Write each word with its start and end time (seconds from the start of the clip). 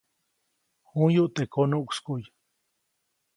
J̃uyuʼt 0.91 1.33
teʼ 1.35 1.47
konuʼkskuʼy. 1.53 2.21